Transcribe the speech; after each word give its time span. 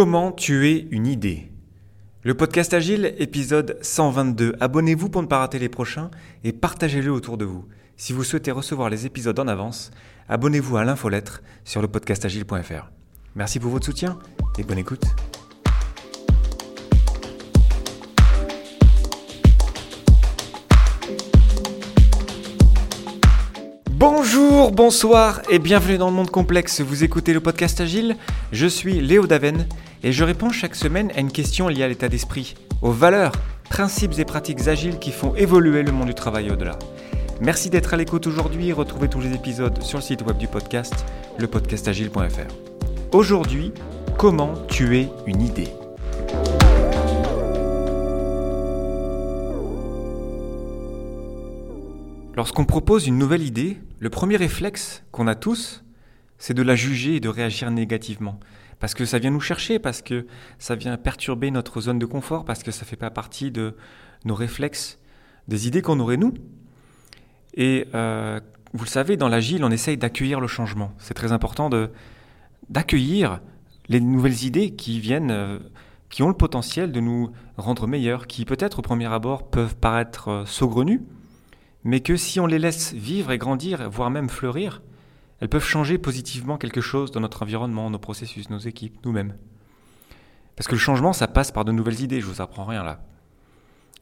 Comment 0.00 0.30
tuer 0.30 0.86
une 0.92 1.08
idée? 1.08 1.50
Le 2.22 2.34
podcast 2.34 2.72
Agile, 2.72 3.16
épisode 3.18 3.78
122. 3.82 4.54
Abonnez-vous 4.60 5.08
pour 5.08 5.22
ne 5.22 5.26
pas 5.26 5.40
rater 5.40 5.58
les 5.58 5.68
prochains 5.68 6.12
et 6.44 6.52
partagez-le 6.52 7.10
autour 7.10 7.36
de 7.36 7.44
vous. 7.44 7.66
Si 7.96 8.12
vous 8.12 8.22
souhaitez 8.22 8.52
recevoir 8.52 8.90
les 8.90 9.06
épisodes 9.06 9.36
en 9.40 9.48
avance, 9.48 9.90
abonnez-vous 10.28 10.76
à 10.76 10.84
l'infolettre 10.84 11.42
sur 11.64 11.82
le 11.82 11.88
podcastagile.fr. 11.88 12.92
Merci 13.34 13.58
pour 13.58 13.72
votre 13.72 13.86
soutien 13.86 14.20
et 14.56 14.62
bonne 14.62 14.78
écoute. 14.78 15.02
Bonjour, 23.90 24.70
bonsoir 24.70 25.42
et 25.50 25.58
bienvenue 25.58 25.98
dans 25.98 26.08
le 26.08 26.14
monde 26.14 26.30
complexe. 26.30 26.82
Vous 26.82 27.02
écoutez 27.02 27.32
le 27.32 27.40
podcast 27.40 27.80
Agile. 27.80 28.16
Je 28.52 28.68
suis 28.68 29.00
Léo 29.00 29.26
Daven 29.26 29.66
et 30.02 30.12
je 30.12 30.24
réponds 30.24 30.50
chaque 30.50 30.74
semaine 30.74 31.10
à 31.16 31.20
une 31.20 31.32
question 31.32 31.68
liée 31.68 31.82
à 31.82 31.88
l'état 31.88 32.08
d'esprit, 32.08 32.54
aux 32.82 32.92
valeurs, 32.92 33.32
principes 33.68 34.18
et 34.18 34.24
pratiques 34.24 34.68
agiles 34.68 34.98
qui 34.98 35.10
font 35.10 35.34
évoluer 35.34 35.82
le 35.82 35.92
monde 35.92 36.08
du 36.08 36.14
travail 36.14 36.50
au-delà. 36.50 36.78
Merci 37.40 37.70
d'être 37.70 37.94
à 37.94 37.96
l'écoute 37.96 38.26
aujourd'hui. 38.26 38.72
Retrouvez 38.72 39.08
tous 39.08 39.20
les 39.20 39.34
épisodes 39.34 39.82
sur 39.82 39.98
le 39.98 40.02
site 40.02 40.22
web 40.22 40.38
du 40.38 40.48
podcast, 40.48 41.04
lepodcastagile.fr. 41.38 43.12
Aujourd'hui, 43.12 43.72
comment 44.16 44.54
tuer 44.66 45.08
une 45.26 45.42
idée? 45.42 45.68
Lorsqu'on 52.36 52.64
propose 52.64 53.08
une 53.08 53.18
nouvelle 53.18 53.42
idée, 53.42 53.78
le 53.98 54.10
premier 54.10 54.36
réflexe 54.36 55.02
qu'on 55.10 55.26
a 55.26 55.34
tous, 55.34 55.82
c'est 56.38 56.54
de 56.54 56.62
la 56.62 56.76
juger 56.76 57.16
et 57.16 57.20
de 57.20 57.28
réagir 57.28 57.68
négativement. 57.72 58.38
Parce 58.80 58.94
que 58.94 59.04
ça 59.04 59.18
vient 59.18 59.30
nous 59.30 59.40
chercher, 59.40 59.78
parce 59.78 60.02
que 60.02 60.26
ça 60.58 60.74
vient 60.74 60.96
perturber 60.96 61.50
notre 61.50 61.80
zone 61.80 61.98
de 61.98 62.06
confort, 62.06 62.44
parce 62.44 62.62
que 62.62 62.70
ça 62.70 62.84
ne 62.84 62.86
fait 62.86 62.96
pas 62.96 63.10
partie 63.10 63.50
de 63.50 63.76
nos 64.24 64.34
réflexes, 64.34 64.98
des 65.48 65.66
idées 65.66 65.82
qu'on 65.82 65.98
aurait 66.00 66.16
nous. 66.16 66.34
Et 67.54 67.88
euh, 67.94 68.40
vous 68.72 68.84
le 68.84 68.88
savez, 68.88 69.16
dans 69.16 69.28
l'agile, 69.28 69.64
on 69.64 69.70
essaye 69.70 69.96
d'accueillir 69.96 70.40
le 70.40 70.46
changement. 70.46 70.92
C'est 70.98 71.14
très 71.14 71.32
important 71.32 71.70
de, 71.70 71.90
d'accueillir 72.68 73.40
les 73.88 74.00
nouvelles 74.00 74.44
idées 74.44 74.70
qui 74.74 75.00
viennent, 75.00 75.30
euh, 75.30 75.58
qui 76.10 76.22
ont 76.22 76.28
le 76.28 76.34
potentiel 76.34 76.92
de 76.92 77.00
nous 77.00 77.30
rendre 77.56 77.86
meilleurs, 77.86 78.26
qui 78.26 78.44
peut-être 78.44 78.78
au 78.78 78.82
premier 78.82 79.06
abord 79.06 79.48
peuvent 79.48 79.76
paraître 79.76 80.28
euh, 80.28 80.44
saugrenues, 80.46 81.02
mais 81.84 82.00
que 82.00 82.16
si 82.16 82.38
on 82.38 82.46
les 82.46 82.58
laisse 82.58 82.92
vivre 82.92 83.32
et 83.32 83.38
grandir, 83.38 83.88
voire 83.90 84.10
même 84.10 84.28
fleurir, 84.28 84.82
elles 85.40 85.48
peuvent 85.48 85.64
changer 85.64 85.98
positivement 85.98 86.58
quelque 86.58 86.80
chose 86.80 87.10
dans 87.10 87.20
notre 87.20 87.42
environnement, 87.42 87.90
nos 87.90 87.98
processus, 87.98 88.50
nos 88.50 88.58
équipes, 88.58 89.04
nous-mêmes. 89.04 89.36
Parce 90.56 90.66
que 90.66 90.74
le 90.74 90.80
changement, 90.80 91.12
ça 91.12 91.28
passe 91.28 91.52
par 91.52 91.64
de 91.64 91.72
nouvelles 91.72 92.00
idées, 92.00 92.20
je 92.20 92.26
vous 92.26 92.40
apprends 92.40 92.64
rien 92.64 92.82
là. 92.82 93.00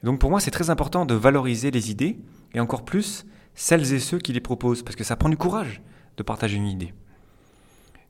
Donc 0.02 0.18
pour 0.18 0.30
moi, 0.30 0.40
c'est 0.40 0.50
très 0.50 0.70
important 0.70 1.04
de 1.04 1.14
valoriser 1.14 1.70
les 1.70 1.90
idées, 1.90 2.18
et 2.54 2.60
encore 2.60 2.84
plus 2.84 3.26
celles 3.54 3.92
et 3.92 3.98
ceux 3.98 4.18
qui 4.18 4.32
les 4.32 4.40
proposent, 4.40 4.82
parce 4.82 4.96
que 4.96 5.04
ça 5.04 5.16
prend 5.16 5.28
du 5.28 5.36
courage 5.36 5.82
de 6.16 6.22
partager 6.22 6.56
une 6.56 6.66
idée. 6.66 6.94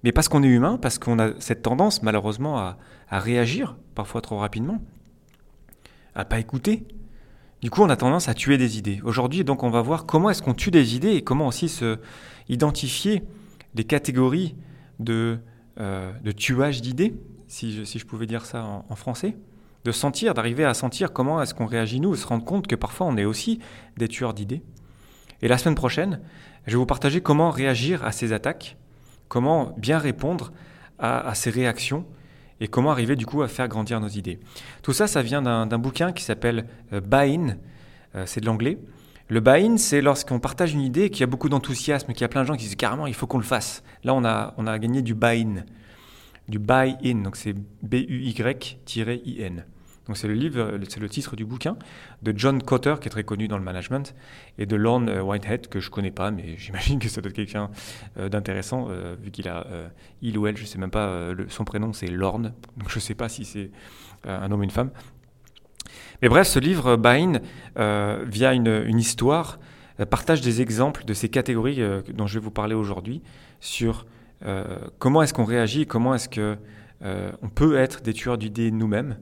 Mais 0.04 0.12
parce 0.12 0.28
qu'on 0.28 0.42
est 0.42 0.48
humain, 0.48 0.78
parce 0.80 0.98
qu'on 0.98 1.18
a 1.18 1.32
cette 1.40 1.62
tendance 1.62 2.02
malheureusement 2.02 2.58
à, 2.58 2.76
réagir, 3.10 3.76
parfois 3.94 4.20
trop 4.20 4.38
rapidement, 4.38 4.80
à 6.14 6.24
pas 6.24 6.38
écouter, 6.38 6.86
du 7.62 7.70
coup, 7.70 7.82
on 7.82 7.88
a 7.88 7.96
tendance 7.96 8.28
à 8.28 8.34
tuer 8.34 8.58
des 8.58 8.78
idées. 8.78 9.00
Aujourd'hui, 9.04 9.44
donc, 9.44 9.62
on 9.62 9.70
va 9.70 9.80
voir 9.80 10.06
comment 10.06 10.30
est-ce 10.30 10.42
qu'on 10.42 10.54
tue 10.54 10.70
des 10.70 10.94
idées 10.94 11.12
et 11.12 11.22
comment 11.22 11.46
aussi 11.46 11.68
se 11.68 11.98
identifier 12.48 13.22
des 13.74 13.84
catégories 13.84 14.56
de, 14.98 15.38
euh, 15.80 16.12
de 16.22 16.32
tuage 16.32 16.82
d'idées, 16.82 17.14
si 17.48 17.84
je, 17.84 18.04
pouvais 18.04 18.26
dire 18.26 18.44
ça 18.44 18.64
en, 18.88 18.94
français. 18.94 19.36
De 19.84 19.92
sentir, 19.92 20.34
d'arriver 20.34 20.64
à 20.64 20.74
sentir 20.74 21.12
comment 21.12 21.40
est-ce 21.40 21.54
qu'on 21.54 21.66
réagit 21.66 22.00
nous 22.00 22.14
et 22.14 22.16
se 22.16 22.26
rendre 22.26 22.44
compte 22.44 22.66
que 22.66 22.74
parfois 22.74 23.06
on 23.06 23.16
est 23.16 23.24
aussi 23.24 23.60
des 23.96 24.08
tueurs 24.08 24.34
d'idées. 24.34 24.62
Et 25.42 25.48
la 25.48 25.58
semaine 25.58 25.76
prochaine, 25.76 26.20
je 26.66 26.72
vais 26.72 26.78
vous 26.78 26.86
partager 26.86 27.20
comment 27.20 27.50
réagir 27.50 28.04
à 28.04 28.10
ces 28.10 28.32
attaques, 28.32 28.76
comment 29.28 29.74
bien 29.78 29.98
répondre 29.98 30.52
à 30.98 31.34
ces 31.34 31.50
réactions 31.50 32.06
et 32.60 32.68
comment 32.68 32.90
arriver 32.90 33.16
du 33.16 33.26
coup 33.26 33.42
à 33.42 33.48
faire 33.48 33.68
grandir 33.68 34.00
nos 34.00 34.08
idées. 34.08 34.38
Tout 34.82 34.92
ça, 34.92 35.06
ça 35.06 35.22
vient 35.22 35.42
d'un 35.42 35.78
bouquin 35.78 36.12
qui 36.12 36.24
s'appelle 36.24 36.66
euh, 36.92 37.00
Buy-in, 37.00 37.56
euh, 38.14 38.24
c'est 38.26 38.40
de 38.40 38.46
l'anglais. 38.46 38.78
Le 39.28 39.40
buy-in, 39.40 39.76
c'est 39.76 40.00
lorsqu'on 40.00 40.38
partage 40.38 40.72
une 40.72 40.82
idée, 40.82 41.10
qu'il 41.10 41.20
y 41.20 41.24
a 41.24 41.26
beaucoup 41.26 41.48
d'enthousiasme, 41.48 42.12
qu'il 42.12 42.20
y 42.20 42.24
a 42.24 42.28
plein 42.28 42.42
de 42.42 42.46
gens 42.46 42.54
qui 42.54 42.64
disent 42.64 42.76
carrément 42.76 43.06
il 43.06 43.14
faut 43.14 43.26
qu'on 43.26 43.38
le 43.38 43.44
fasse. 43.44 43.82
Là, 44.04 44.14
on 44.14 44.24
a, 44.24 44.54
on 44.56 44.66
a 44.66 44.78
gagné 44.78 45.02
du 45.02 45.14
buy-in. 45.14 45.64
Du 46.48 46.60
buy-in, 46.60 47.22
donc 47.22 47.36
c'est 47.36 47.54
B-U-Y-I-N. 47.82 49.64
Donc 50.06 50.16
c'est 50.16 50.28
le 50.28 50.34
livre, 50.34 50.78
c'est 50.88 51.00
le 51.00 51.08
titre 51.08 51.34
du 51.34 51.44
bouquin 51.44 51.76
de 52.22 52.32
John 52.36 52.62
Cotter 52.62 52.94
qui 53.00 53.08
est 53.08 53.10
très 53.10 53.24
connu 53.24 53.48
dans 53.48 53.58
le 53.58 53.64
management 53.64 54.14
et 54.58 54.66
de 54.66 54.76
Lorne 54.76 55.10
Whitehead 55.10 55.68
que 55.68 55.80
je 55.80 55.90
connais 55.90 56.10
pas 56.12 56.30
mais 56.30 56.54
j'imagine 56.58 56.98
que 56.98 57.08
ça 57.08 57.20
doit 57.20 57.30
être 57.30 57.36
quelqu'un 57.36 57.70
euh, 58.18 58.28
d'intéressant 58.28 58.86
euh, 58.88 59.16
vu 59.20 59.30
qu'il 59.30 59.48
a 59.48 59.66
euh, 59.66 59.88
il 60.22 60.38
ou 60.38 60.46
elle, 60.46 60.56
je 60.56 60.64
sais 60.64 60.78
même 60.78 60.90
pas 60.90 61.08
euh, 61.08 61.34
son 61.48 61.64
prénom 61.64 61.92
c'est 61.92 62.06
Lorne 62.06 62.52
donc 62.76 62.88
je 62.88 62.98
sais 62.98 63.14
pas 63.14 63.28
si 63.28 63.44
c'est 63.44 63.70
euh, 64.26 64.40
un 64.40 64.50
homme 64.50 64.60
ou 64.60 64.64
une 64.64 64.70
femme. 64.70 64.90
Mais 66.22 66.28
bref, 66.28 66.46
ce 66.46 66.58
livre 66.58 66.96
Bain 66.96 67.40
via 67.76 68.54
une, 68.54 68.84
une 68.86 68.98
histoire 68.98 69.58
partage 70.10 70.40
des 70.40 70.60
exemples 70.60 71.04
de 71.04 71.14
ces 71.14 71.28
catégories 71.28 71.80
dont 72.12 72.26
je 72.26 72.38
vais 72.38 72.44
vous 72.44 72.50
parler 72.50 72.74
aujourd'hui 72.74 73.22
sur 73.60 74.06
comment 74.98 75.22
est-ce 75.22 75.34
qu'on 75.34 75.44
réagit, 75.44 75.86
comment 75.86 76.14
est-ce 76.14 76.28
que 76.28 76.56
on 77.02 77.48
peut 77.50 77.76
être 77.76 78.02
des 78.02 78.14
tueurs 78.14 78.38
d'idées 78.38 78.70
nous-mêmes. 78.70 79.16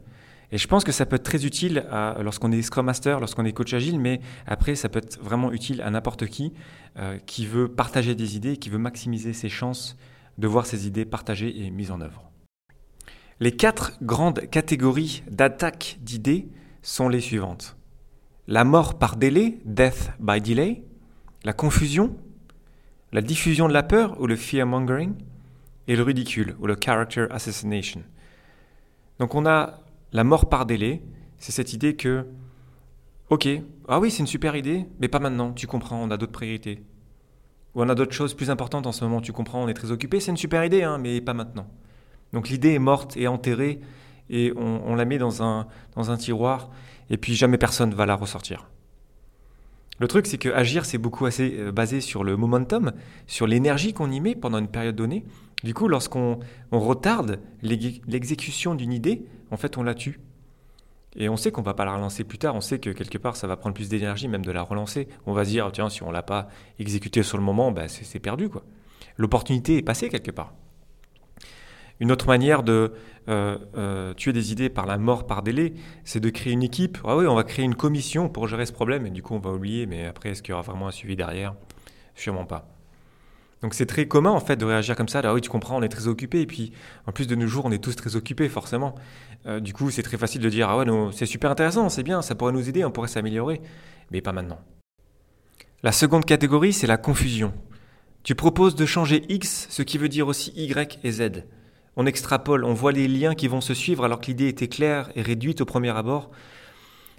Et 0.53 0.59
je 0.59 0.69
pense 0.69 0.85
que 0.85 0.93
ça 0.93 1.07
peut 1.07 1.17
être 1.17 1.25
très 1.25 1.47
utile 1.47 1.85
lorsqu'on 2.21 2.53
est 2.53 2.63
Scrum 2.63 2.87
Master, 2.87 3.19
lorsqu'on 3.19 3.45
est 3.45 3.53
coach 3.53 3.73
agile, 3.75 3.99
mais 3.99 4.21
après, 4.47 4.75
ça 4.77 4.89
peut 4.89 4.99
être 4.99 5.19
vraiment 5.21 5.53
utile 5.53 5.83
à 5.83 5.91
n'importe 5.91 6.27
qui 6.27 6.53
euh, 6.97 7.19
qui 7.27 7.45
veut 7.45 7.67
partager 7.67 8.15
des 8.15 8.37
idées, 8.37 8.57
qui 8.57 8.71
veut 8.71 8.79
maximiser 8.79 9.33
ses 9.33 9.49
chances 9.49 9.97
de 10.39 10.47
voir 10.47 10.65
ses 10.65 10.87
idées 10.87 11.05
partagées 11.05 11.65
et 11.65 11.71
mises 11.71 11.91
en 11.91 12.01
œuvre. 12.01 12.31
Les 13.41 13.51
quatre 13.51 13.99
grandes 14.01 14.49
catégories 14.49 15.25
d'attaque 15.29 15.99
d'idées 16.03 16.47
sont 16.83 17.09
les 17.09 17.21
suivantes. 17.21 17.77
La 18.47 18.63
mort 18.63 18.97
par 18.97 19.17
délai, 19.17 19.59
death 19.65 20.13
by 20.21 20.41
delay, 20.41 20.85
la 21.43 21.53
confusion, 21.53 22.17
la 23.11 23.23
diffusion 23.23 23.67
de 23.67 23.73
la 23.73 23.83
peur 23.83 24.21
ou 24.21 24.29
le 24.29 24.37
fear 24.37 24.65
mongering, 24.65 25.15
et 25.89 25.97
le 25.97 26.03
ridicule 26.05 26.55
ou 26.61 26.69
le 26.69 26.77
character 26.83 27.27
assassination. 27.31 28.05
Donc 29.19 29.35
on 29.35 29.47
a 29.47 29.81
la 30.15 30.25
mort 30.25 30.49
par 30.49 30.65
délai, 30.65 31.03
c'est 31.39 31.53
cette 31.53 31.73
idée 31.75 31.97
que, 31.97 32.25
ok, 33.29 33.49
ah 33.89 33.99
oui, 33.99 34.11
c'est 34.11 34.21
une 34.21 34.29
super 34.29 34.55
idée, 34.55 34.87
mais 35.01 35.09
pas 35.09 35.19
maintenant, 35.19 35.53
tu 35.53 35.67
comprends, 35.67 36.01
on 36.01 36.11
a 36.11 36.17
d'autres 36.17 36.33
priorités. 36.33 36.83
Ou 37.75 37.83
on 37.83 37.89
a 37.89 37.97
d'autres 37.97 38.15
choses 38.15 38.33
plus 38.33 38.49
importantes 38.49 38.87
en 38.87 38.93
ce 38.93 39.05
moment, 39.05 39.21
tu 39.21 39.33
comprends, 39.33 39.63
on 39.63 39.69
est 39.69 39.75
très 39.75 39.91
occupé, 39.91 40.21
c'est 40.21 40.31
une 40.31 40.37
super 40.37 40.65
idée, 40.65 40.85
hein, 40.85 40.99
mais 40.99 41.21
pas 41.21 41.35
maintenant. 41.35 41.67
Donc 42.33 42.49
l'idée 42.49 42.75
est 42.75 42.79
morte 42.79 43.17
et 43.17 43.27
enterrée, 43.27 43.81
et 44.31 44.53
on, 44.57 44.95
la 44.95 45.05
met 45.05 45.19
dans 45.19 45.43
un, 45.43 46.17
tiroir, 46.17 46.71
et 47.11 47.17
puis 47.17 47.35
jamais 47.35 47.59
personne 47.59 47.93
va 47.93 48.07
la 48.07 48.15
ressortir. 48.15 48.71
Le 49.99 50.07
truc, 50.07 50.27
c'est 50.27 50.39
que 50.39 50.49
agir, 50.49 50.87
c'est 50.87 50.99
beaucoup 50.99 51.27
assez 51.27 51.57
euh, 51.59 51.71
basé 51.71 52.01
sur 52.01 52.25
le 52.25 52.37
momentum, 52.37 52.93
sur 53.27 53.47
l'énergie 53.47 53.93
qu'on 53.93 54.11
y 54.11 54.21
met 54.21 54.35
pendant 54.35 54.59
une 54.59 54.67
période 54.69 54.97
donnée. 54.97 55.25
Du 55.65 55.73
coup, 55.73 55.89
lorsqu'on 55.89 56.41
on 56.73 56.79
retarde 56.79 57.41
l'exécution 57.63 58.75
d'une 58.75 58.93
idée, 58.93 59.25
en 59.51 59.57
fait, 59.57 59.79
on 59.79 59.83
la 59.83 59.95
tue. 59.95 60.21
Et 61.17 61.31
on 61.31 61.39
sait 61.39 61.51
qu'on 61.53 61.63
va 61.63 61.73
pas 61.73 61.87
la 61.87 61.95
relancer 61.95 62.23
plus 62.23 62.37
tard, 62.37 62.55
on 62.55 62.61
sait 62.61 62.79
que 62.79 62.91
quelque 62.91 63.17
part 63.17 63.37
ça 63.37 63.47
va 63.47 63.57
prendre 63.57 63.75
plus 63.75 63.89
d'énergie 63.89 64.29
même 64.29 64.45
de 64.45 64.53
la 64.53 64.63
relancer. 64.63 65.09
On 65.25 65.33
va 65.33 65.45
se 65.45 65.51
dire, 65.51 65.71
tiens, 65.73 65.89
si 65.89 66.03
on 66.03 66.11
l'a 66.11 66.23
pas 66.23 66.49
exécuté 66.79 67.23
sur 67.23 67.39
le 67.39 67.45
moment, 67.45 67.73
bah, 67.73 67.89
c'est 67.89 68.19
perdu. 68.19 68.51
quoi. 68.51 68.63
L'opportunité 69.17 69.79
est 69.79 69.83
passée 69.83 70.11
quelque 70.11 70.31
part. 70.31 70.53
Une 71.99 72.13
autre 72.13 72.27
manière 72.27 72.63
de 72.63 72.93
euh, 73.29 73.57
euh, 73.77 74.13
tuer 74.13 74.35
des 74.35 74.53
idées 74.53 74.69
par 74.69 74.85
la 74.85 74.99
mort 74.99 75.27
par 75.27 75.43
délai, 75.43 75.73
c'est 76.05 76.21
de 76.21 76.29
créer 76.29 76.53
une 76.53 76.65
équipe. 76.65 76.99
Ah 77.05 77.17
oui, 77.17 77.27
on 77.27 77.37
va 77.37 77.45
créer 77.45 77.65
une 77.65 77.77
commission 77.77 78.29
pour 78.29 78.49
gérer 78.49 78.67
ce 78.67 78.73
problème, 78.73 79.07
et 79.07 79.11
du 79.11 79.23
coup 79.23 79.35
on 79.35 79.39
va 79.39 79.53
oublier, 79.53 79.87
mais 79.87 80.05
après, 80.05 80.31
est-ce 80.31 80.43
qu'il 80.43 80.51
y 80.51 80.53
aura 80.53 80.63
vraiment 80.63 80.89
un 80.89 80.93
suivi 80.93 81.17
derrière? 81.17 81.55
Sûrement 82.17 82.45
pas. 82.45 82.74
Donc 83.65 83.73
c'est 83.73 83.87
très 83.87 84.07
commun 84.07 84.31
en 84.31 84.41
fait 84.41 84.57
de 84.57 84.67
réagir 84.67 84.95
comme 84.95 85.09
ça. 85.09 85.23
Ah 85.25 85.33
oui, 85.33 85.41
tu 85.41 85.49
comprends, 85.49 85.79
on 85.79 85.83
est 85.83 85.89
très 85.89 86.07
occupé. 86.07 86.43
Et 86.43 86.47
puis 86.47 86.73
en 87.07 87.13
plus 87.13 87.27
de 87.27 87.35
nos 87.35 87.47
jours, 87.47 87.65
on 87.65 87.71
est 87.71 87.83
tous 87.83 87.97
très 87.97 88.15
occupés 88.15 88.51
forcément. 88.51 88.95
Euh, 89.47 89.59
du 89.59 89.73
coup, 89.73 89.91
c'est 89.91 90.03
très 90.03 90.19
facile 90.19 90.43
de 90.43 90.51
dire 90.51 90.69
ah 90.69 90.77
ouais, 90.77 90.85
c'est 91.13 91.25
super 91.25 91.51
intéressant, 91.51 91.89
c'est 91.89 92.03
bien, 92.03 92.21
ça 92.21 92.35
pourrait 92.35 92.53
nous 92.53 92.69
aider, 92.69 92.85
on 92.85 92.91
pourrait 92.91 93.09
s'améliorer, 93.09 93.63
mais 94.11 94.21
pas 94.21 94.33
maintenant. 94.33 94.59
La 95.83 95.93
seconde 95.93 96.27
catégorie, 96.27 96.75
c'est 96.75 96.87
la 96.87 96.99
confusion. 96.99 97.55
Tu 98.23 98.35
proposes 98.35 98.75
de 98.75 98.85
changer 98.85 99.25
X, 99.31 99.67
ce 99.71 99.81
qui 99.81 99.97
veut 99.97 100.11
dire 100.11 100.29
aussi 100.29 100.53
Y 100.57 100.99
et 101.03 101.11
Z. 101.11 101.47
On 101.97 102.05
extrapole, 102.05 102.65
on 102.67 102.75
voit 102.75 102.93
les 102.93 103.09
liens 103.09 103.35
qui 103.35 103.49
vont 103.49 103.63
se 103.63 103.73
suivre 103.73 104.05
alors 104.05 104.21
que 104.21 104.27
l'idée 104.27 104.49
était 104.49 104.69
claire 104.69 105.11
et 105.17 105.23
réduite 105.23 105.63
au 105.63 105.65
premier 105.65 105.97
abord. 105.97 106.31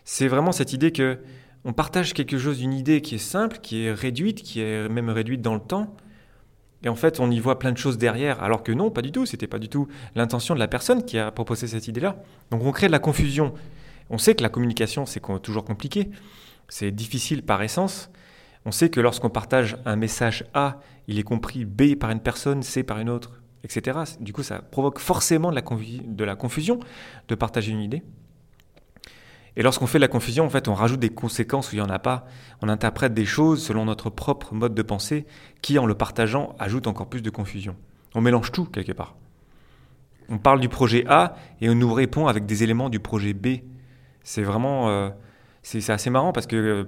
C'est 0.03 0.27
vraiment 0.27 0.51
cette 0.51 0.73
idée 0.73 0.91
que 0.91 1.17
on 1.63 1.73
partage 1.73 2.13
quelque 2.13 2.37
chose 2.37 2.59
d'une 2.59 2.73
idée 2.73 3.01
qui 3.01 3.15
est 3.15 3.17
simple, 3.17 3.57
qui 3.63 3.85
est 3.85 3.91
réduite, 3.91 4.43
qui 4.43 4.61
est 4.61 4.87
même 4.89 5.09
réduite 5.09 5.41
dans 5.41 5.55
le 5.55 5.59
temps, 5.59 5.95
Et 6.83 6.89
en 6.89 6.95
fait, 6.95 7.19
on 7.19 7.31
y 7.31 7.39
voit 7.39 7.57
plein 7.57 7.71
de 7.71 7.77
choses 7.77 7.97
derrière, 7.97 8.43
alors 8.43 8.63
que 8.63 8.71
non, 8.71 8.91
pas 8.91 9.01
du 9.01 9.11
tout. 9.11 9.25
C'était 9.25 9.47
pas 9.47 9.59
du 9.59 9.69
tout 9.69 9.87
l'intention 10.15 10.53
de 10.53 10.59
la 10.59 10.67
personne 10.67 11.03
qui 11.03 11.17
a 11.17 11.31
proposé 11.31 11.67
cette 11.67 11.87
idée-là. 11.87 12.17
Donc 12.51 12.63
on 12.63 12.71
crée 12.71 12.87
de 12.87 12.91
la 12.91 12.99
confusion. 12.99 13.53
On 14.09 14.17
sait 14.17 14.35
que 14.35 14.43
la 14.43 14.49
communication, 14.49 15.05
c'est 15.05 15.21
toujours 15.41 15.65
compliqué. 15.65 16.09
C'est 16.69 16.91
difficile 16.91 17.43
par 17.43 17.61
essence. 17.61 18.09
On 18.65 18.71
sait 18.71 18.89
que 18.89 18.99
lorsqu'on 18.99 19.29
partage 19.29 19.77
un 19.85 19.95
message 19.95 20.45
A, 20.53 20.79
il 21.07 21.19
est 21.19 21.23
compris 21.23 21.65
B 21.65 21.95
par 21.95 22.11
une 22.11 22.19
personne, 22.19 22.63
C 22.63 22.83
par 22.83 22.99
une 22.99 23.09
autre, 23.09 23.41
etc. 23.63 23.99
Du 24.19 24.33
coup, 24.33 24.43
ça 24.43 24.59
provoque 24.59 24.99
forcément 24.99 25.51
de 25.51 25.55
la, 25.55 25.61
de 25.61 26.23
la 26.23 26.35
confusion 26.35 26.79
de 27.27 27.35
partager 27.35 27.71
une 27.71 27.81
idée. 27.81 28.03
Et 29.57 29.63
lorsqu'on 29.63 29.87
fait 29.87 29.99
la 29.99 30.07
confusion, 30.07 30.45
en 30.45 30.49
fait, 30.49 30.67
on 30.67 30.73
rajoute 30.73 30.99
des 30.99 31.09
conséquences 31.09 31.71
où 31.71 31.75
il 31.75 31.79
n'y 31.79 31.85
en 31.85 31.89
a 31.89 31.99
pas. 31.99 32.25
On 32.61 32.69
interprète 32.69 33.13
des 33.13 33.25
choses 33.25 33.63
selon 33.63 33.85
notre 33.85 34.09
propre 34.09 34.53
mode 34.53 34.75
de 34.75 34.81
pensée 34.81 35.25
qui, 35.61 35.79
en 35.79 35.85
le 35.85 35.95
partageant, 35.95 36.55
ajoute 36.59 36.87
encore 36.87 37.07
plus 37.07 37.21
de 37.21 37.29
confusion. 37.29 37.75
On 38.15 38.21
mélange 38.21 38.51
tout 38.51 38.65
quelque 38.65 38.91
part. 38.91 39.15
On 40.29 40.37
parle 40.37 40.59
du 40.59 40.69
projet 40.69 41.05
A 41.07 41.35
et 41.61 41.69
on 41.69 41.75
nous 41.75 41.93
répond 41.93 42.27
avec 42.27 42.45
des 42.45 42.63
éléments 42.63 42.89
du 42.89 42.99
projet 42.99 43.33
B. 43.33 43.59
C'est 44.23 44.41
vraiment, 44.41 44.89
euh, 44.89 45.09
c'est 45.61 45.89
assez 45.89 46.09
marrant 46.09 46.33
parce 46.33 46.47
que 46.47 46.55
euh, 46.55 46.83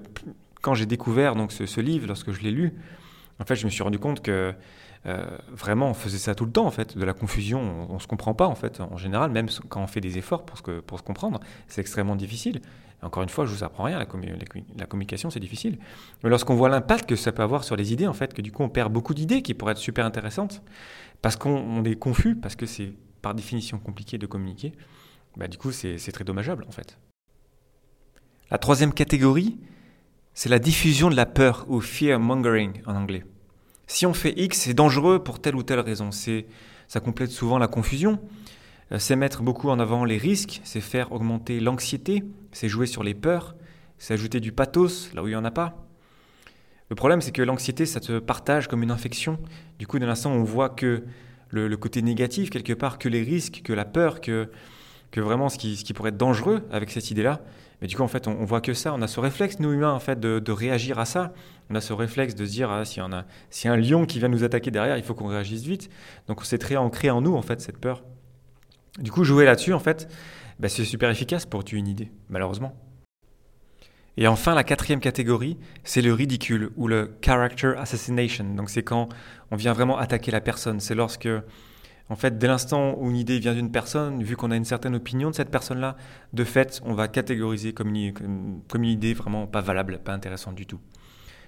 quand 0.62 0.74
j'ai 0.74 0.86
découvert 0.86 1.36
donc 1.36 1.52
ce, 1.52 1.82
livre, 1.82 2.08
lorsque 2.08 2.32
je 2.32 2.42
l'ai 2.42 2.52
lu, 2.52 2.74
en 3.40 3.46
fait, 3.46 3.56
je 3.56 3.66
me 3.66 3.70
suis 3.70 3.84
rendu 3.84 4.00
compte 4.00 4.22
que 4.22 4.54
euh, 5.06 5.26
vraiment, 5.52 5.90
on 5.90 5.94
faisait 5.94 6.18
ça 6.18 6.36
tout 6.36 6.46
le 6.46 6.52
temps, 6.52 6.66
en 6.66 6.72
fait, 6.72 6.98
de 6.98 7.04
la 7.04 7.14
confusion. 7.14 7.88
On, 7.90 7.96
ne 7.96 8.00
se 8.00 8.08
comprend 8.08 8.34
pas, 8.34 8.48
en 8.48 8.56
fait, 8.56 8.82
en 8.82 8.98
général, 8.98 9.32
même 9.32 9.48
quand 9.70 9.82
on 9.82 9.88
fait 9.88 10.02
des 10.02 10.18
efforts 10.18 10.46
pour, 10.46 10.58
se 10.58 11.04
comprendre, 11.04 11.40
c'est 11.68 11.82
extrêmement 11.82 12.16
difficile. 12.16 12.62
encore 13.02 13.24
une 13.24 13.30
fois, 13.30 13.46
je 13.46 13.54
vous 13.54 13.64
apprends 13.64 13.84
rien, 13.84 14.00
la, 14.00 14.06
la 14.78 14.86
communication, 14.86 15.30
c'est 15.30 15.40
difficile. 15.40 15.78
Mais 16.24 16.30
lorsqu'on 16.30 16.56
voit 16.56 16.70
l'impact 16.70 17.08
que 17.08 17.16
ça 17.16 17.32
peut 17.32 17.44
avoir 17.44 17.64
sur 17.64 17.76
les 17.76 17.94
idées, 17.94 18.08
en 18.08 18.14
fait, 18.14 18.34
que 18.34 18.42
du 18.42 18.52
coup, 18.52 18.64
on 18.64 18.70
perd 18.70 18.92
beaucoup 18.92 19.14
d'idées 19.14 19.42
qui 19.42 19.54
pourraient 19.54 19.74
être 19.74 19.78
super 19.78 20.06
intéressantes, 20.06 20.62
parce 21.22 21.36
qu'on 21.36 21.84
est 21.84 21.96
confus, 21.96 22.36
parce 22.36 22.56
que 22.56 22.66
c'est 22.66 22.94
par 23.22 23.34
définition 23.34 23.80
compliqué 23.80 24.18
de 24.18 24.26
communiquer, 24.26 24.74
bah, 25.38 25.48
du 25.48 25.58
coup, 25.58 25.72
c'est 25.72 26.12
très 26.12 26.24
dommageable, 26.24 26.66
en 26.68 26.72
fait. 26.72 26.98
La 28.50 28.58
troisième 28.58 28.94
catégorie, 28.94 29.58
c'est 30.34 30.50
la 30.50 30.60
diffusion 30.60 31.10
de 31.10 31.16
la 31.16 31.26
peur, 31.26 31.66
ou 31.68 31.82
fear 31.82 32.20
mongering 32.20 32.82
en 32.86 32.96
anglais. 32.96 33.24
Si 33.88 34.06
on 34.06 34.14
fait 34.14 34.34
X, 34.38 34.60
c'est 34.60 34.74
dangereux 34.74 35.24
pour 35.24 35.40
telle 35.40 35.56
ou 35.56 35.64
telle 35.64 35.80
raison. 35.80 36.12
C'est, 36.12 36.46
ça 36.88 37.00
complète 37.00 37.32
souvent 37.32 37.58
la 37.58 37.68
confusion. 37.68 38.20
Euh, 38.92 39.00
c'est 39.00 39.16
mettre 39.16 39.42
beaucoup 39.42 39.70
en 39.70 39.80
avant 39.80 40.06
les 40.06 40.18
risques, 40.18 40.62
c'est 40.64 40.82
faire 40.82 41.12
augmenter 41.12 41.60
l'anxiété, 41.60 42.24
c'est 42.52 42.70
jouer 42.70 42.86
sur 42.86 43.04
les 43.04 43.14
peurs, 43.14 43.56
c'est 43.98 44.14
ajouter 44.14 44.40
du 44.40 44.52
pathos 44.52 45.14
là 45.14 45.24
où 45.24 45.28
il 45.28 45.32
n'y 45.32 45.36
en 45.36 45.46
a 45.46 45.52
pas. 45.52 45.88
Le 46.90 46.96
problème, 46.96 47.20
c'est 47.20 47.32
que 47.32 47.42
l'anxiété, 47.42 47.86
ça 47.86 48.00
te 48.00 48.20
partage 48.20 48.68
comme 48.68 48.84
une 48.84 48.92
infection. 48.92 49.40
Du 49.78 49.88
coup, 49.88 50.00
de 50.00 50.06
l'instant, 50.06 50.32
on 50.32 50.44
voit 50.44 50.70
que 50.70 51.04
le, 51.50 51.76
côté 51.76 52.02
négatif, 52.02 52.50
quelque 52.50 52.74
part, 52.74 52.98
que 52.98 53.10
les 53.10 53.24
risques, 53.24 53.62
que 53.64 53.74
la 53.74 53.84
peur, 53.84 54.22
que, 54.22 54.50
que 55.12 55.22
vraiment 55.22 55.50
ce 55.50 55.58
qui, 55.58 55.78
ce 55.78 55.84
qui 55.84 55.94
pourrait 55.94 56.10
être 56.10 56.18
dangereux 56.18 56.68
avec 56.72 56.92
cette 56.92 57.12
idée-là. 57.12 57.42
Mais 57.82 57.88
du 57.88 57.96
coup, 57.96 58.02
en 58.02 58.08
fait, 58.08 58.28
on, 58.28 58.44
voit 58.44 58.62
que 58.62 58.74
ça. 58.74 58.94
On 58.94 59.02
a 59.02 59.08
ce 59.08 59.20
réflexe, 59.20 59.60
nous 59.60 59.72
humains, 59.72 59.94
en 59.94 60.00
fait, 60.00 60.20
de, 60.20 60.52
réagir 60.52 60.98
à 60.98 61.06
ça. 61.06 61.34
On 61.70 61.76
a 61.76 61.82
ce 61.82 61.94
réflexe 61.94 62.34
de 62.34 62.46
se 62.46 62.52
dire, 62.52 62.72
ah, 62.72 62.86
s'il 62.86 63.04
y, 63.04 63.06
a, 63.06 63.26
si 63.50 63.68
y 63.68 63.70
a 63.70 63.74
un 63.74 63.78
lion 63.78 64.06
qui 64.06 64.20
vient 64.20 64.30
nous 64.30 64.44
attaquer 64.44 64.72
derrière, 64.72 64.98
il 64.98 65.04
faut 65.04 65.14
qu'on 65.14 65.28
réagisse 65.28 65.64
vite. 65.64 65.90
Donc, 66.28 66.44
c'est 66.44 66.58
très 66.58 66.76
ancré 66.76 67.10
en 67.12 67.22
nous, 67.22 67.36
en 67.36 67.42
fait, 67.42 67.62
cette 67.62 67.78
peur. 67.78 68.04
Du 69.00 69.12
coup, 69.12 69.24
jouer 69.24 69.46
là-dessus, 69.46 69.74
en 69.74 69.80
fait, 69.80 70.12
bah, 70.60 70.70
c'est 70.70 70.86
super 70.86 71.10
efficace 71.12 71.46
pour 71.46 71.64
tuer 71.64 71.78
une 71.78 71.88
idée, 71.88 72.12
malheureusement. 72.30 72.76
Et 74.20 74.28
enfin, 74.28 74.56
la 74.56 74.64
quatrième 74.64 75.00
catégorie, 75.00 75.58
c'est 75.84 76.02
le 76.02 76.12
ridicule 76.12 76.72
ou 76.76 76.88
le 76.88 77.16
character 77.24 77.74
assassination. 77.78 78.56
Donc, 78.56 78.72
c'est 78.72 78.82
quand 78.82 79.10
on 79.52 79.56
vient 79.56 79.74
vraiment 79.74 80.00
attaquer 80.00 80.32
la 80.32 80.42
personne. 80.42 80.80
C'est 80.80 80.96
lorsque 80.96 81.30
en 82.10 82.16
fait, 82.16 82.38
dès 82.38 82.48
l'instant 82.48 82.96
où 82.98 83.10
une 83.10 83.18
idée 83.18 83.40
vient 83.40 83.54
d'une 83.54 83.72
personne, 83.72 84.24
vu 84.24 84.38
qu'on 84.38 84.52
a 84.52 84.56
une 84.56 84.66
certaine 84.66 84.96
opinion 84.96 85.30
de 85.30 85.36
cette 85.36 85.52
personne-là, 85.52 85.98
de 86.34 86.44
fait, 86.44 86.82
on 86.86 86.94
va 86.94 87.08
catégoriser 87.08 87.74
comme 87.74 87.90
une, 87.90 88.86
idée 88.86 89.14
vraiment 89.14 89.46
pas 89.46 89.62
valable, 89.62 90.00
pas 90.00 90.14
intéressante 90.14 90.56
du 90.56 90.66
tout. 90.66 90.80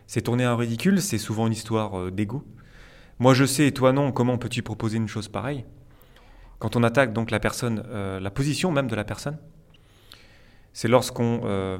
C'est 0.06 0.22
tourner 0.22 0.44
un 0.44 0.58
ridicule, 0.58 1.02
c'est 1.02 1.18
souvent 1.18 1.48
une 1.48 1.54
histoire 1.54 1.98
euh, 1.98 2.12
d'ego. 2.12 2.44
Moi 3.20 3.34
je 3.34 3.46
sais 3.46 3.68
et 3.68 3.72
toi 3.72 3.94
non, 3.94 4.12
comment 4.12 4.38
peux-tu 4.38 4.64
proposer 4.64 4.98
une 4.98 5.08
chose 5.08 5.28
pareille? 5.28 5.66
Quand 6.58 6.76
on 6.76 6.84
attaque 6.84 7.14
donc 7.14 7.32
la 7.32 7.40
personne, 7.40 7.84
euh, 7.88 8.20
la 8.20 8.32
position 8.32 8.72
même 8.72 8.88
de 8.88 8.96
la 8.96 9.04
personne, 9.04 9.38
c'est 10.74 10.88
lorsqu'on 10.88 11.42
euh, 11.46 11.78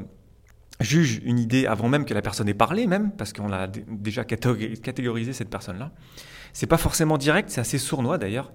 juge 0.80 1.22
une 1.24 1.40
idée 1.40 1.66
avant 1.66 1.90
même 1.90 2.06
que 2.06 2.14
la 2.14 2.22
personne 2.22 2.48
ait 2.48 2.54
parlé 2.54 2.88
même, 2.88 3.12
parce 3.12 3.34
qu'on 3.34 3.52
a 3.52 3.68
déjà 3.68 4.24
catégorisé 4.24 5.34
cette 5.34 5.50
personne-là. 5.50 5.92
C'est 6.54 6.68
pas 6.68 6.78
forcément 6.78 7.18
direct, 7.18 7.50
c'est 7.50 7.62
assez 7.62 7.78
sournois 7.78 8.18
d'ailleurs. 8.18 8.52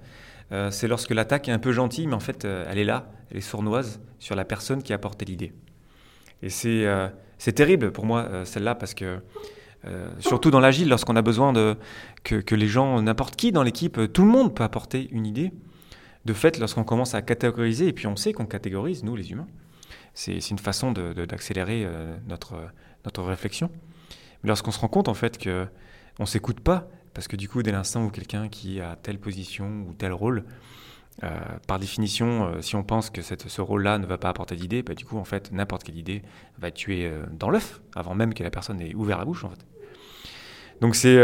Euh, 0.53 0.71
c'est 0.71 0.89
lorsque 0.89 1.11
l'attaque 1.11 1.49
est 1.49 1.53
un 1.53 1.59
peu 1.59 1.73
gentille, 1.73 2.07
mais 2.07 2.15
en 2.15 2.21
fait, 2.21 2.45
euh, 2.45 2.67
elle 2.69 2.79
est 2.79 2.85
là, 2.85 3.11
elle 3.31 3.39
est 3.39 3.43
sournoise 3.43 4.01
sur 4.19 4.35
la 4.35 4.45
personne 4.45 4.83
qui 4.83 4.93
a 4.93 4.99
porté 4.99 5.25
l'idée. 5.25 5.53
Et 6.43 6.51
c'est 6.51 6.87
euh, 6.87 7.09
terrible 7.55 7.93
pour 7.93 8.05
moi, 8.05 8.45
celle-là, 8.45 8.75
parce 8.75 8.95
que, 8.95 9.21
surtout 10.19 10.51
dans 10.51 10.61
l'agile, 10.61 10.89
lorsqu'on 10.89 11.17
a 11.17 11.23
besoin 11.23 11.53
de, 11.53 11.77
que 12.23 12.55
les 12.55 12.67
gens, 12.67 13.01
n'importe 13.03 13.37
qui 13.37 13.53
dans 13.53 13.63
l'équipe, 13.63 14.01
tout 14.13 14.23
le 14.23 14.29
monde 14.29 14.55
peut 14.55 14.65
apporter 14.65 15.09
une 15.13 15.27
idée. 15.27 15.53
De 16.25 16.33
fait, 16.33 16.59
lorsqu'on 16.59 16.85
commence 16.85 17.15
à 17.15 17.21
catégoriser, 17.21 17.89
et 17.89 17.93
puis 17.93 18.07
on 18.07 18.17
sait 18.17 18.33
qu'on 18.33 18.47
catégorise, 18.47 19.05
nous 19.05 19.15
les 19.15 19.31
humains, 19.31 19.47
c'est 20.15 20.51
une 20.51 20.59
façon 20.59 20.93
d'accélérer 20.93 21.85
de, 21.85 22.29
notre, 22.29 22.55
notre 23.05 23.23
réflexion. 23.23 23.71
Mais 24.43 24.49
lorsqu'on 24.49 24.71
se 24.71 24.79
rend 24.79 24.89
compte 24.89 25.09
en 25.09 25.15
fait 25.15 25.43
qu'on 25.43 25.69
ne 26.21 26.27
s'écoute 26.27 26.61
pas, 26.61 26.89
parce 27.15 27.29
que 27.29 27.37
du 27.37 27.49
coup, 27.49 27.63
dès 27.63 27.73
l'instant 27.73 28.05
où 28.05 28.11
quelqu'un 28.11 28.49
qui 28.49 28.81
a 28.81 28.97
telle 28.97 29.19
position 29.19 29.87
ou 29.89 29.95
tel 29.95 30.13
rôle, 30.13 30.45
euh, 31.23 31.29
par 31.69 31.79
définition, 31.79 32.47
euh, 32.47 32.61
si 32.61 32.75
on 32.75 32.83
pense 32.83 33.09
que 33.09 33.23
cette, 33.23 33.49
ce 33.49 33.61
rôle-là 33.61 33.99
ne 33.99 34.07
va 34.07 34.19
pas 34.19 34.29
apporter 34.29 34.57
d'idée, 34.57 34.83
bah, 34.83 34.95
du 34.95 35.05
coup, 35.05 35.17
en 35.17 35.25
fait, 35.25 35.53
n'importe 35.53 35.85
quelle 35.85 35.97
idée 35.97 36.23
va 36.59 36.69
être 36.69 36.75
tuée 36.75 37.07
euh, 37.07 37.25
dans 37.31 37.51
l'œuf, 37.51 37.81
avant 37.95 38.17
même 38.17 38.35
que 38.35 38.43
la 38.43 38.51
personne 38.51 38.81
ait 38.81 38.97
ouvert 38.97 39.19
la 39.19 39.25
bouche, 39.25 39.45
en 39.45 39.51
fait. 39.51 39.65
Donc 40.81 40.97
c'est... 40.97 41.17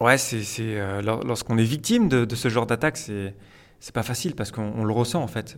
ouais, 0.00 0.18
c'est... 0.18 1.00
lorsqu'on 1.00 1.58
est 1.58 1.64
victime 1.64 2.08
de, 2.08 2.24
de 2.24 2.34
ce 2.34 2.48
genre 2.48 2.66
d'attaque, 2.66 2.96
c'est, 2.96 3.36
c'est 3.78 3.94
pas 3.94 4.02
facile, 4.02 4.34
parce 4.34 4.50
qu'on 4.50 4.82
le 4.82 4.92
ressent, 4.92 5.22
en 5.22 5.28
fait, 5.28 5.56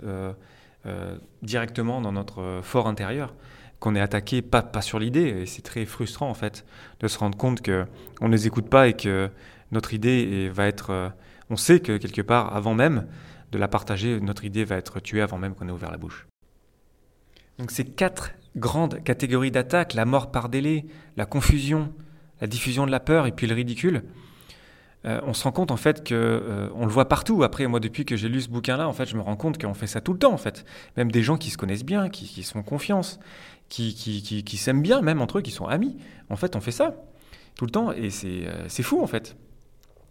directement 1.42 2.00
dans 2.00 2.12
notre 2.12 2.60
fort 2.62 2.86
intérieur 2.86 3.34
qu'on 3.78 3.94
est 3.94 4.00
attaqué 4.00 4.42
pas, 4.42 4.62
pas 4.62 4.82
sur 4.82 4.98
l'idée. 4.98 5.28
Et 5.42 5.46
c'est 5.46 5.62
très 5.62 5.84
frustrant, 5.84 6.28
en 6.28 6.34
fait, 6.34 6.64
de 7.00 7.08
se 7.08 7.18
rendre 7.18 7.36
compte 7.36 7.62
qu'on 7.62 8.28
ne 8.28 8.32
les 8.32 8.46
écoute 8.46 8.68
pas 8.68 8.88
et 8.88 8.94
que 8.94 9.30
notre 9.72 9.94
idée 9.94 10.48
va 10.48 10.66
être. 10.66 10.90
Euh, 10.90 11.08
on 11.50 11.56
sait 11.56 11.80
que 11.80 11.96
quelque 11.96 12.22
part, 12.22 12.54
avant 12.56 12.74
même 12.74 13.06
de 13.52 13.58
la 13.58 13.68
partager, 13.68 14.20
notre 14.20 14.44
idée 14.44 14.64
va 14.64 14.76
être 14.76 15.00
tuée 15.00 15.22
avant 15.22 15.38
même 15.38 15.54
qu'on 15.54 15.68
ait 15.68 15.72
ouvert 15.72 15.90
la 15.90 15.98
bouche. 15.98 16.26
Donc 17.58 17.70
ces 17.70 17.84
quatre 17.84 18.32
grandes 18.56 19.02
catégories 19.04 19.50
d'attaques, 19.50 19.94
la 19.94 20.04
mort 20.04 20.30
par 20.30 20.48
délai, 20.48 20.86
la 21.16 21.26
confusion, 21.26 21.92
la 22.40 22.46
diffusion 22.46 22.86
de 22.86 22.90
la 22.90 23.00
peur 23.00 23.26
et 23.26 23.32
puis 23.32 23.46
le 23.46 23.54
ridicule, 23.54 24.02
euh, 25.06 25.20
on 25.24 25.34
se 25.34 25.44
rend 25.44 25.52
compte 25.52 25.70
en 25.70 25.76
fait 25.76 26.02
que 26.02 26.14
euh, 26.14 26.68
on 26.74 26.84
le 26.84 26.90
voit 26.90 27.08
partout. 27.08 27.42
Après, 27.44 27.66
moi, 27.66 27.78
depuis 27.78 28.04
que 28.04 28.16
j'ai 28.16 28.28
lu 28.28 28.40
ce 28.40 28.48
bouquin-là, 28.48 28.88
en 28.88 28.92
fait, 28.92 29.06
je 29.06 29.16
me 29.16 29.22
rends 29.22 29.36
compte 29.36 29.60
qu'on 29.60 29.74
fait 29.74 29.86
ça 29.86 30.00
tout 30.00 30.12
le 30.12 30.18
temps, 30.18 30.32
en 30.32 30.38
fait. 30.38 30.64
Même 30.96 31.12
des 31.12 31.22
gens 31.22 31.36
qui 31.36 31.50
se 31.50 31.58
connaissent 31.58 31.84
bien, 31.84 32.08
qui, 32.08 32.26
qui 32.26 32.42
se 32.42 32.52
font 32.52 32.62
confiance, 32.62 33.20
qui, 33.68 33.94
qui, 33.94 34.42
qui, 34.42 34.56
s'aiment 34.56 34.82
bien, 34.82 35.02
même 35.02 35.20
entre 35.20 35.38
eux, 35.38 35.42
qui 35.42 35.52
sont 35.52 35.66
amis. 35.66 35.96
En 36.28 36.36
fait, 36.36 36.56
on 36.56 36.60
fait 36.60 36.72
ça 36.72 36.96
tout 37.56 37.64
le 37.64 37.70
temps, 37.70 37.92
et 37.92 38.10
c'est 38.10 38.46
euh, 38.46 38.82
fou, 38.82 39.00
en 39.00 39.06
fait, 39.06 39.36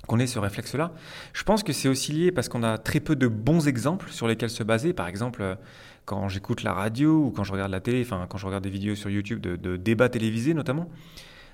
qu'on 0.08 0.18
ait 0.20 0.28
ce 0.28 0.40
réflexe-là. 0.40 0.94
Je 1.34 1.44
pense 1.44 1.64
que 1.64 1.74
c'est 1.74 1.90
aussi 1.90 2.14
lié 2.14 2.32
parce 2.32 2.48
qu'on 2.48 2.64
a 2.64 2.78
très 2.78 3.02
peu 3.02 3.16
de 3.16 3.28
bons 3.28 3.68
exemples 3.68 4.10
sur 4.12 4.28
lesquels 4.28 4.50
se 4.50 4.64
baser. 4.64 4.94
Par 4.94 5.08
exemple, 5.08 5.58
quand 6.06 6.30
j'écoute 6.30 6.64
la 6.64 6.74
radio 6.74 7.26
ou 7.26 7.32
quand 7.32 7.44
je 7.44 7.52
regarde 7.52 7.72
la 7.72 7.82
télé, 7.82 8.02
enfin, 8.02 8.28
quand 8.30 8.38
je 8.38 8.46
regarde 8.46 8.64
des 8.64 8.70
vidéos 8.70 8.96
sur 8.96 9.10
YouTube 9.10 9.42
de 9.42 9.78
débats 9.78 10.10
télévisés, 10.10 10.54
notamment 10.54 10.90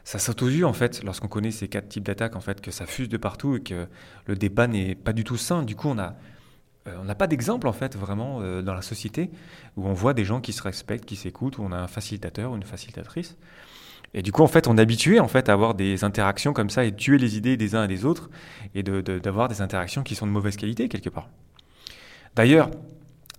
ça 0.03 0.19
saute 0.19 0.41
aux 0.41 0.49
yeux 0.49 0.65
en 0.65 0.73
fait 0.73 1.03
lorsqu'on 1.03 1.27
connaît 1.27 1.51
ces 1.51 1.67
quatre 1.67 1.89
types 1.89 2.03
d'attaques 2.03 2.35
en 2.35 2.41
fait 2.41 2.61
que 2.61 2.71
ça 2.71 2.85
fuse 2.85 3.09
de 3.09 3.17
partout 3.17 3.57
et 3.57 3.61
que 3.61 3.87
le 4.25 4.35
débat 4.35 4.67
n'est 4.67 4.95
pas 4.95 5.13
du 5.13 5.23
tout 5.23 5.37
sain. 5.37 5.63
Du 5.63 5.75
coup, 5.75 5.89
on 5.89 5.99
a 5.99 6.15
euh, 6.87 6.95
on 6.99 7.05
n'a 7.05 7.15
pas 7.15 7.27
d'exemple 7.27 7.67
en 7.67 7.73
fait 7.73 7.95
vraiment 7.95 8.39
euh, 8.41 8.61
dans 8.61 8.73
la 8.73 8.81
société 8.81 9.29
où 9.77 9.87
on 9.87 9.93
voit 9.93 10.13
des 10.13 10.25
gens 10.25 10.41
qui 10.41 10.51
se 10.51 10.63
respectent, 10.63 11.05
qui 11.05 11.15
s'écoutent, 11.15 11.59
où 11.59 11.63
on 11.63 11.71
a 11.71 11.77
un 11.77 11.87
facilitateur 11.87 12.51
ou 12.51 12.55
une 12.55 12.63
facilitatrice. 12.63 13.37
Et 14.13 14.21
du 14.21 14.31
coup, 14.31 14.41
en 14.41 14.47
fait, 14.47 14.67
on 14.67 14.77
est 14.77 14.81
habitué 14.81 15.19
en 15.19 15.27
fait 15.27 15.47
à 15.47 15.53
avoir 15.53 15.73
des 15.73 16.03
interactions 16.03 16.53
comme 16.53 16.69
ça 16.69 16.83
et 16.83 16.93
tuer 16.93 17.17
les 17.17 17.37
idées 17.37 17.55
des 17.55 17.75
uns 17.75 17.85
et 17.85 17.87
des 17.87 18.03
autres 18.03 18.29
et 18.75 18.83
d'avoir 18.83 19.47
de, 19.47 19.53
des 19.53 19.61
interactions 19.61 20.03
qui 20.03 20.15
sont 20.15 20.27
de 20.27 20.31
mauvaise 20.31 20.57
qualité 20.57 20.89
quelque 20.89 21.09
part. 21.09 21.29
D'ailleurs, 22.35 22.71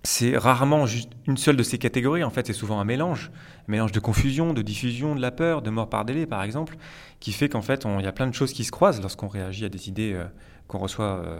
c'est 0.03 0.37
rarement 0.37 0.85
juste 0.85 1.11
une 1.27 1.37
seule 1.37 1.55
de 1.55 1.63
ces 1.63 1.77
catégories. 1.77 2.23
En 2.25 2.29
fait, 2.29 2.45
c'est 2.47 2.53
souvent 2.53 2.79
un 2.81 2.83
mélange, 2.83 3.31
un 3.67 3.71
mélange 3.71 3.93
de 3.93 4.01
confusion, 4.01 4.53
de 4.53 4.61
diffusion, 4.61 5.15
de 5.15 5.21
la 5.21 5.31
peur, 5.31 5.61
de 5.61 5.69
mort 5.69 5.89
par 5.89 6.03
délai, 6.03 6.25
par 6.25 6.43
exemple, 6.43 6.75
qui 7.21 7.31
fait 7.31 7.47
qu'en 7.47 7.61
fait, 7.61 7.85
il 7.85 8.03
y 8.03 8.07
a 8.07 8.11
plein 8.11 8.27
de 8.27 8.33
choses 8.33 8.51
qui 8.51 8.65
se 8.65 8.71
croisent 8.71 9.01
lorsqu'on 9.01 9.29
réagit 9.29 9.63
à 9.63 9.69
des 9.69 9.87
idées 9.87 10.13
euh, 10.13 10.25
qu'on 10.67 10.79
reçoit 10.79 11.23
euh, 11.25 11.39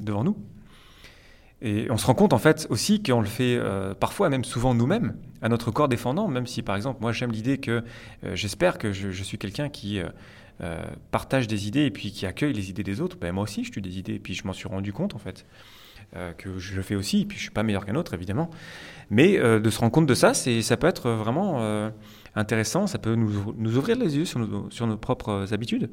devant 0.00 0.22
nous. 0.22 0.36
Et 1.62 1.88
on 1.90 1.96
se 1.96 2.06
rend 2.06 2.14
compte 2.14 2.32
en 2.32 2.38
fait 2.38 2.66
aussi 2.68 3.02
qu'on 3.02 3.20
le 3.20 3.26
fait 3.26 3.56
euh, 3.56 3.94
parfois, 3.94 4.28
même 4.28 4.44
souvent 4.44 4.74
nous-mêmes, 4.74 5.16
à 5.42 5.48
notre 5.48 5.70
corps 5.70 5.88
défendant, 5.88 6.28
même 6.28 6.46
si 6.46 6.62
par 6.62 6.76
exemple, 6.76 7.00
moi 7.00 7.12
j'aime 7.12 7.32
l'idée 7.32 7.58
que 7.58 7.82
j'espère 8.34 8.76
que 8.76 8.92
je, 8.92 9.10
suis 9.22 9.38
quelqu'un 9.38 9.68
qui 9.68 10.00
partage 11.10 11.46
des 11.46 11.66
idées 11.66 11.86
et 11.86 11.90
puis 11.90 12.12
qui 12.12 12.26
accueille 12.26 12.52
les 12.52 12.70
idées 12.70 12.82
des 12.82 13.00
autres, 13.00 13.16
ben, 13.18 13.32
moi 13.32 13.44
aussi 13.44 13.64
je 13.64 13.72
tue 13.72 13.80
des 13.80 13.98
idées 13.98 14.14
et 14.14 14.18
puis 14.18 14.34
je 14.34 14.46
m'en 14.46 14.52
suis 14.52 14.68
rendu 14.68 14.92
compte 14.92 15.14
en 15.14 15.18
fait. 15.18 15.46
Que 16.38 16.58
je 16.58 16.74
le 16.74 16.82
fais 16.82 16.94
aussi, 16.94 17.22
et 17.22 17.24
puis 17.24 17.36
je 17.36 17.42
suis 17.42 17.50
pas 17.50 17.62
meilleur 17.62 17.84
qu'un 17.84 17.96
autre 17.96 18.14
évidemment, 18.14 18.50
mais 19.10 19.38
de 19.38 19.70
se 19.70 19.78
rendre 19.78 19.92
compte 19.92 20.06
de 20.06 20.14
ça, 20.14 20.34
ça 20.34 20.76
peut 20.76 20.86
être 20.86 21.10
vraiment 21.10 21.90
intéressant, 22.34 22.86
ça 22.86 22.98
peut 22.98 23.14
nous, 23.14 23.54
nous, 23.56 23.76
ouvrir 23.76 23.96
les 23.96 24.16
yeux 24.16 24.24
sur 24.24 24.38
nos, 24.40 24.70
sur 24.70 24.86
nos 24.86 24.96
propres 24.96 25.52
habitudes. 25.52 25.90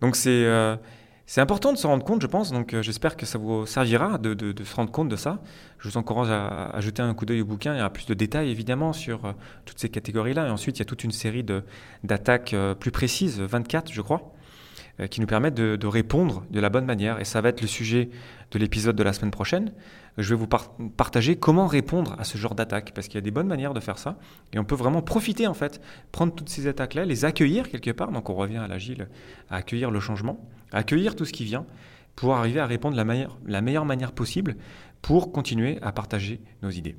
Donc 0.00 0.16
c'est 1.28 1.40
important 1.40 1.72
de 1.72 1.78
se 1.78 1.88
rendre 1.88 2.04
compte, 2.04 2.22
je 2.22 2.28
pense, 2.28 2.52
donc 2.52 2.72
euh, 2.72 2.82
j'espère 2.82 3.16
que 3.16 3.26
ça 3.26 3.36
vous 3.36 3.66
servira 3.66 4.16
de, 4.16 4.32
de, 4.32 4.64
se 4.64 4.76
rendre 4.76 4.92
compte 4.92 5.08
de 5.08 5.16
ça. 5.16 5.42
Je 5.78 5.88
vous 5.88 5.96
encourage 5.96 6.30
à, 6.30 6.80
jeter 6.80 7.02
un 7.02 7.12
coup 7.14 7.26
d'œil 7.26 7.40
au 7.40 7.44
bouquin, 7.44 7.74
il 7.74 7.78
y 7.78 7.80
a 7.80 7.90
plus 7.90 8.06
de 8.06 8.14
détails 8.14 8.48
évidemment 8.48 8.92
sur 8.92 9.24
euh, 9.24 9.32
toutes 9.64 9.80
ces 9.80 9.88
catégories-là. 9.88 10.46
Et 10.46 10.50
ensuite, 10.50 10.78
il 10.78 10.80
y 10.80 10.82
a 10.82 10.84
toute 10.84 11.02
une 11.02 11.10
série 11.10 11.44
d'attaques 12.04 12.54
euh, 12.54 12.76
plus 12.76 12.92
précises, 12.92 13.40
24 13.40 13.92
je 13.92 14.00
crois, 14.02 14.32
qui 15.10 15.20
nous 15.20 15.26
permettent 15.26 15.54
de, 15.54 15.86
répondre 15.86 16.44
de 16.50 16.60
la 16.60 16.70
bonne 16.70 16.86
manière. 16.86 17.20
Et 17.20 17.24
ça 17.24 17.40
va 17.40 17.50
être 17.50 17.60
le 17.60 17.66
sujet 17.66 18.08
de 18.50 18.58
l'épisode 18.58 18.96
de 18.96 19.02
la 19.02 19.12
semaine 19.12 19.30
prochaine. 19.30 19.72
Je 20.16 20.34
vais 20.34 20.40
vous 20.40 20.48
partager 20.96 21.36
comment 21.36 21.66
répondre 21.66 22.16
à 22.18 22.24
ce 22.24 22.38
genre 22.38 22.54
d'attaque, 22.54 22.92
parce 22.94 23.06
qu'il 23.06 23.16
y 23.16 23.18
a 23.18 23.22
des 23.22 23.30
bonnes 23.30 23.46
manières 23.46 23.74
de 23.74 23.80
faire 23.80 23.98
ça. 23.98 24.18
Et 24.54 24.58
on 24.58 24.64
peut 24.64 24.74
vraiment 24.74 25.02
profiter 25.02 25.46
en 25.46 25.54
fait, 25.54 25.82
prendre 26.12 26.34
toutes 26.34 26.48
ces 26.48 26.66
attaques-là, 26.66 27.04
les 27.04 27.26
accueillir 27.26 27.68
quelque 27.68 27.90
part. 27.90 28.10
Donc 28.10 28.30
on 28.30 28.34
revient 28.34 28.56
à 28.56 28.68
l'agile, 28.68 29.08
à 29.50 29.56
accueillir 29.56 29.90
le 29.90 30.00
changement 30.00 30.40
accueillir 30.72 31.16
tout 31.16 31.24
ce 31.24 31.32
qui 31.32 31.44
vient 31.44 31.66
pour 32.14 32.34
arriver 32.34 32.60
à 32.60 32.66
répondre 32.66 32.96
de 32.96 33.26
la, 33.46 33.60
meilleure 33.60 33.84
manière 33.84 34.12
possible 34.12 34.56
pour 35.02 35.32
continuer 35.32 35.78
à 35.82 35.92
partager 35.92 36.40
nos 36.62 36.70
idées. 36.70 36.96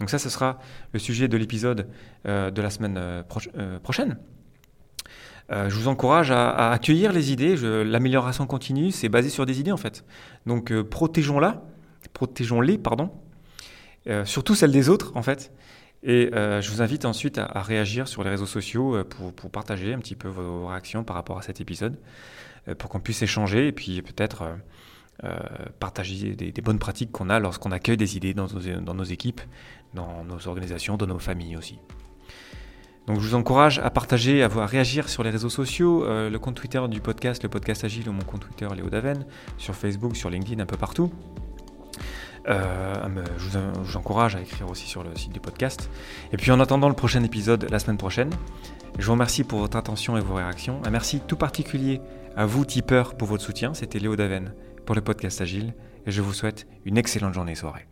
Donc 0.00 0.10
ça, 0.10 0.18
ce 0.18 0.28
sera 0.28 0.58
le 0.92 0.98
sujet 0.98 1.28
de 1.28 1.36
l'épisode 1.36 1.88
euh, 2.26 2.50
de 2.50 2.62
la 2.62 2.70
semaine 2.70 2.96
euh, 2.98 3.22
euh, 3.56 3.78
prochaine. 3.78 4.18
Je 5.50 5.74
vous 5.74 5.88
encourage 5.88 6.30
à, 6.30 6.72
accueillir 6.72 7.12
les 7.12 7.32
idées. 7.32 7.56
L'amélioration 7.56 8.46
continue, 8.46 8.90
c'est 8.90 9.08
basé 9.08 9.30
sur 9.30 9.46
des 9.46 9.60
idées 9.60 9.72
en 9.72 9.78
fait. 9.78 10.04
Donc 10.46 10.72
protégeons-la, 10.82 11.62
protégeons-les, 12.12 12.76
pardon. 12.76 13.10
surtout 14.24 14.54
celles 14.54 14.72
des 14.72 14.90
autres 14.90 15.12
en 15.14 15.22
fait. 15.22 15.50
Et 16.02 16.30
je 16.32 16.70
vous 16.70 16.82
invite 16.82 17.06
ensuite 17.06 17.38
à, 17.38 17.62
réagir 17.62 18.08
sur 18.08 18.22
les 18.24 18.30
réseaux 18.30 18.46
sociaux 18.46 19.02
pour, 19.04 19.50
partager 19.50 19.94
un 19.94 19.98
petit 19.98 20.16
peu 20.16 20.28
vos 20.28 20.66
réactions 20.66 21.02
par 21.02 21.16
rapport 21.16 21.38
à 21.38 21.42
cet 21.42 21.62
épisode. 21.62 21.96
Euh, 22.68 22.74
pour 22.74 22.90
qu'on 22.90 23.00
puisse 23.00 23.22
échanger 23.22 23.68
et 23.68 23.72
puis 23.72 24.02
peut-être 24.02 24.42
euh, 24.42 24.54
euh, 25.24 25.38
partager 25.80 26.34
des, 26.34 26.62
bonnes 26.62 26.78
pratiques 26.78 27.12
qu'on 27.12 27.30
a 27.30 27.38
lorsqu'on 27.38 27.72
accueille 27.72 27.96
des 27.96 28.16
idées 28.16 28.34
dans 28.34 28.46
nos, 28.46 29.04
équipes, 29.04 29.40
dans 29.94 30.24
nos 30.24 30.48
organisations, 30.48 30.96
dans 30.96 31.06
nos 31.06 31.18
familles 31.18 31.56
aussi. 31.56 31.78
Donc 33.08 33.20
je 33.20 33.26
vous 33.26 33.34
encourage 33.34 33.80
à 33.80 33.90
partager, 33.90 34.42
à, 34.42 34.48
réagir 34.48 35.08
sur 35.08 35.22
les 35.22 35.30
réseaux 35.30 35.48
sociaux, 35.48 36.04
le 36.06 36.36
compte 36.36 36.54
Twitter 36.54 36.80
du 36.88 37.00
podcast, 37.00 37.42
le 37.42 37.48
podcast 37.48 37.82
Agile 37.82 38.08
ou 38.10 38.12
mon 38.12 38.22
compte 38.22 38.42
Twitter 38.42 38.68
Léo 38.76 38.90
Daven, 38.90 39.24
sur 39.56 39.74
Facebook, 39.74 40.14
sur 40.14 40.28
LinkedIn, 40.28 40.62
un 40.62 40.66
peu 40.66 40.76
partout. 40.76 41.10
je, 42.46 43.58
vous, 43.82 43.96
encourage 43.96 44.36
à 44.36 44.42
écrire 44.42 44.70
aussi 44.70 44.86
sur 44.86 45.02
le 45.02 45.16
site 45.16 45.32
du 45.32 45.40
podcast. 45.40 45.90
Et 46.32 46.36
puis 46.36 46.50
en 46.50 46.60
attendant 46.60 46.88
le 46.88 46.94
prochain 46.94 47.24
épisode 47.24 47.66
la 47.70 47.78
semaine 47.78 47.96
prochaine, 47.96 48.30
je 48.98 49.06
vous 49.06 49.12
remercie 49.12 49.42
pour 49.42 49.60
votre 49.60 49.78
attention 49.78 50.18
et 50.18 50.20
vos 50.20 50.34
réactions. 50.34 50.82
Un 50.84 50.90
merci 50.90 51.20
tout 51.26 51.36
particulier 51.36 52.02
à 52.36 52.44
vous, 52.44 52.66
tipeurs, 52.66 53.16
pour 53.16 53.28
votre 53.28 53.42
soutien. 53.42 53.72
C'était 53.72 54.00
Léo 54.00 54.16
Daven 54.16 54.52
pour 54.84 54.94
le 54.94 55.00
podcast 55.00 55.40
Agile 55.40 55.72
et 56.06 56.10
je 56.10 56.20
vous 56.20 56.34
souhaite 56.34 56.66
une 56.84 56.98
excellente 56.98 57.32
journée 57.32 57.52
et 57.52 57.56
soirée. 57.56 57.86